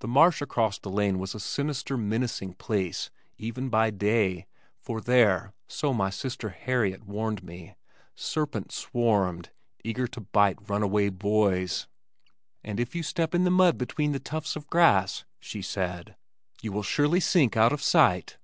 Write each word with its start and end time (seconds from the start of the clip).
The 0.00 0.06
marsh 0.06 0.42
across 0.42 0.78
the 0.78 0.90
lane 0.90 1.18
was 1.18 1.34
a 1.34 1.40
sinister 1.40 1.96
menacing 1.96 2.52
place 2.56 3.08
even 3.38 3.70
by 3.70 3.88
day 3.88 4.44
for 4.76 5.00
there 5.00 5.54
(so 5.66 5.94
my 5.94 6.10
sister 6.10 6.50
Harriet 6.50 7.04
warned 7.06 7.42
me) 7.42 7.74
serpents 8.14 8.74
swarmed, 8.74 9.48
eager 9.82 10.06
to 10.06 10.20
bite 10.20 10.68
runaway 10.68 11.08
boys. 11.08 11.86
"And 12.62 12.78
if 12.78 12.94
you 12.94 13.02
step 13.02 13.34
in 13.34 13.44
the 13.44 13.50
mud 13.50 13.78
between 13.78 14.12
the 14.12 14.20
tufts 14.20 14.56
of 14.56 14.68
grass," 14.68 15.24
she 15.40 15.62
said, 15.62 16.16
"you 16.60 16.70
will 16.70 16.82
surely 16.82 17.20
sink 17.20 17.56
out 17.56 17.72
of 17.72 17.80
sight." 17.80 18.36